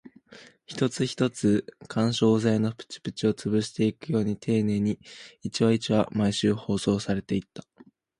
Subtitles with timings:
[0.65, 4.97] 一つ一つ、緩衝材のプチプチを潰していくように丁寧に、
[5.43, 7.63] 一話一話、毎週放送されていった